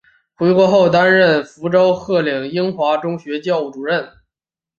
[0.33, 4.11] 回国后担任福州鹤龄英华中学校务主任。